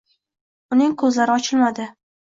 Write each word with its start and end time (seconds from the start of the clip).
Uning 0.77 0.97
ko`zlari 1.03 1.37
ochilmadi 1.39 1.91